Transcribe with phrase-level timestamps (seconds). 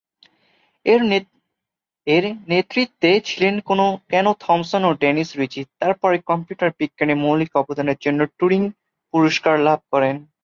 [2.07, 3.55] এর নেতৃত্বে ছিলেন
[4.11, 8.61] কেন থমসন ও ডেনিস রিচি, তারা পরে কম্পিউটার বিজ্ঞানে মৌলিক অবদানের জন্য টুরিং
[9.13, 10.15] পুরস্কার লাভ করেন।